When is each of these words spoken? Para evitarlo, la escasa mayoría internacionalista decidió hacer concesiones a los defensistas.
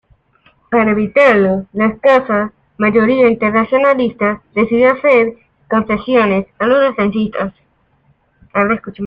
Para 0.71 0.93
evitarlo, 0.93 1.67
la 1.73 1.85
escasa 1.89 2.53
mayoría 2.79 3.27
internacionalista 3.29 4.41
decidió 4.55 4.93
hacer 4.93 5.35
concesiones 5.69 6.47
a 6.57 6.65
los 6.65 6.79
defensistas. 6.81 7.53